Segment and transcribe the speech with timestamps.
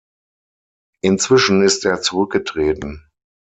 [1.03, 3.07] Inzwischen ist er zurückgetreten.